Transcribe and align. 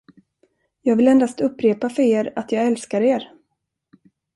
Jag 0.81 0.95
vill 0.95 1.07
endast 1.07 1.41
upprepa 1.41 1.89
för 1.89 2.03
er, 2.03 2.33
att 2.35 2.51
jag 2.51 2.67
älskar 2.67 3.01
er. 3.01 3.31